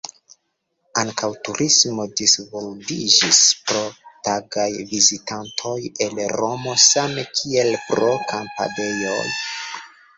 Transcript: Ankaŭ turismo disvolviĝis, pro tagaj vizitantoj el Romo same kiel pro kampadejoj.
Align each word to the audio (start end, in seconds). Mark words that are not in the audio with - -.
Ankaŭ 1.01 1.27
turismo 1.47 2.05
disvolviĝis, 2.21 3.43
pro 3.69 3.85
tagaj 4.31 4.67
vizitantoj 4.95 5.77
el 6.09 6.25
Romo 6.37 6.77
same 6.89 7.31
kiel 7.41 7.75
pro 7.89 8.13
kampadejoj. 8.35 9.25